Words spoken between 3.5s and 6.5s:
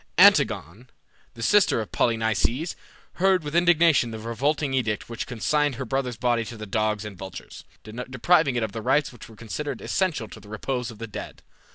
indignation the revolting edict which consigned her brother's body